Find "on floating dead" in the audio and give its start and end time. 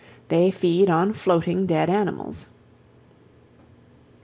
0.89-1.87